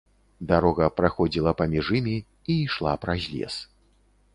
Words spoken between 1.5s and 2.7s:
паміж імі і